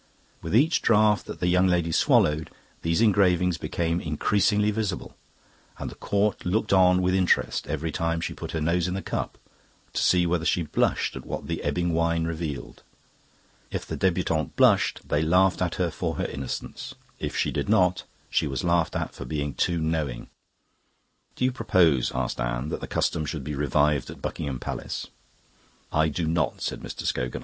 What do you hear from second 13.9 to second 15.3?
debutante blushed, they